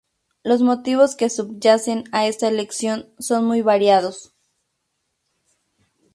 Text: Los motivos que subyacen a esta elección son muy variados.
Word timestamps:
Los 0.41 0.63
motivos 0.63 1.15
que 1.15 1.29
subyacen 1.29 2.05
a 2.11 2.25
esta 2.25 2.47
elección 2.47 3.13
son 3.19 3.45
muy 3.45 3.61
variados. 3.61 4.33